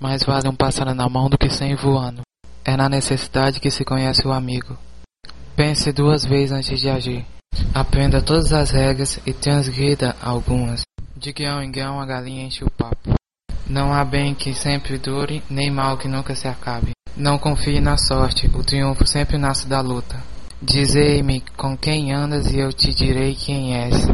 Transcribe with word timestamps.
Mais 0.00 0.22
vale 0.22 0.48
um 0.48 0.54
pássaro 0.54 0.94
na 0.94 1.08
mão 1.08 1.28
do 1.28 1.36
que 1.36 1.50
cem 1.50 1.74
voando. 1.74 2.22
É 2.64 2.76
na 2.76 2.88
necessidade 2.88 3.60
que 3.60 3.70
se 3.70 3.84
conhece 3.84 4.26
o 4.26 4.32
amigo. 4.32 4.76
Pense 5.56 5.90
duas 5.92 6.24
vezes 6.24 6.52
antes 6.52 6.80
de 6.80 6.88
agir. 6.88 7.26
Aprenda 7.74 8.22
todas 8.22 8.52
as 8.52 8.70
regras 8.70 9.18
e 9.26 9.32
transgrida 9.32 10.14
algumas. 10.22 10.82
De 11.16 11.32
grão 11.32 11.60
em 11.62 11.70
grão 11.70 12.00
a 12.00 12.06
galinha 12.06 12.44
enche 12.44 12.64
o 12.64 12.70
papo. 12.70 13.14
Não 13.68 13.92
há 13.92 14.04
bem 14.04 14.34
que 14.34 14.54
sempre 14.54 14.98
dure, 14.98 15.42
nem 15.50 15.70
mal 15.70 15.98
que 15.98 16.06
nunca 16.06 16.34
se 16.34 16.46
acabe. 16.46 16.92
Não 17.16 17.36
confie 17.36 17.80
na 17.80 17.98
sorte, 17.98 18.48
o 18.54 18.62
triunfo 18.62 19.04
sempre 19.04 19.36
nasce 19.36 19.66
da 19.66 19.80
luta. 19.80 20.22
Dizei-me 20.62 21.42
com 21.56 21.76
quem 21.76 22.12
andas 22.12 22.52
e 22.52 22.58
eu 22.58 22.72
te 22.72 22.94
direi 22.94 23.34
quem 23.34 23.76
és. 23.76 24.08